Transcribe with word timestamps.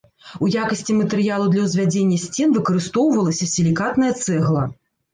У 0.45 0.47
якасці 0.61 0.95
матэрыялу 1.01 1.51
для 1.57 1.67
ўзвядзення 1.67 2.19
сцен 2.25 2.59
выкарыстоўвалася 2.59 3.53
сілікатная 3.55 4.13
цэгла. 4.25 4.71